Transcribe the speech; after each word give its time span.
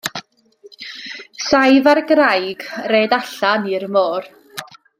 Saif 1.49 1.89
ar 1.91 2.01
graig 2.13 2.65
red 2.95 3.15
allan 3.19 3.69
i'r 3.75 3.87
môr. 3.99 4.31